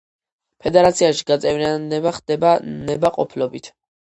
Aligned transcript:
ფედერაციაში 0.63 1.27
გაწევრიანება 1.31 2.15
ხდება 2.17 2.55
ნებაყოფლობით. 2.73 3.75